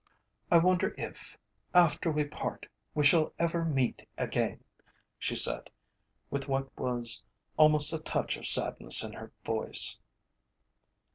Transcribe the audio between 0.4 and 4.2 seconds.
"I wonder if, after we part, we shall ever meet